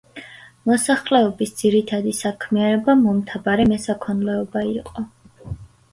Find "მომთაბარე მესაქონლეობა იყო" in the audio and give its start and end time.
3.05-5.09